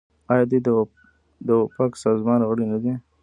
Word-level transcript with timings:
آیا 0.31 0.43
دوی 0.49 0.59
د 1.47 1.49
اوپک 1.59 1.91
سازمان 2.05 2.39
غړي 2.49 2.65
نه 2.71 2.77
دي؟ 2.83 2.93